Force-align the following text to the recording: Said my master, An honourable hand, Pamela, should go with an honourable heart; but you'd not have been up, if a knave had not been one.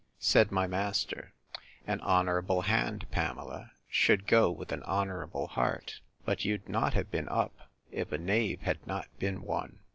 Said 0.17 0.51
my 0.51 0.65
master, 0.65 1.31
An 1.85 2.01
honourable 2.01 2.61
hand, 2.63 3.05
Pamela, 3.11 3.73
should 3.87 4.25
go 4.25 4.49
with 4.49 4.71
an 4.71 4.81
honourable 4.85 5.45
heart; 5.45 6.01
but 6.25 6.43
you'd 6.43 6.67
not 6.67 6.95
have 6.95 7.11
been 7.11 7.29
up, 7.29 7.53
if 7.91 8.11
a 8.11 8.17
knave 8.17 8.61
had 8.61 8.87
not 8.87 9.09
been 9.19 9.43
one. 9.43 9.77